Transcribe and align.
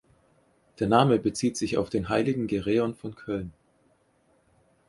Der 0.79 0.87
Name 0.87 1.19
bezieht 1.19 1.55
sich 1.57 1.77
auf 1.77 1.91
den 1.91 2.09
heiligen 2.09 2.47
Gereon 2.47 2.95
von 2.95 3.13
Köln. 3.13 3.53